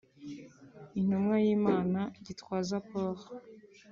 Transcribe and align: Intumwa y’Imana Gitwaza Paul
Intumwa 0.99 1.35
y’Imana 1.45 1.99
Gitwaza 2.25 2.75
Paul 2.87 3.15